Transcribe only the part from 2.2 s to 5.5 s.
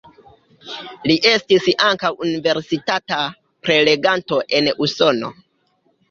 universitata preleganto en Usono.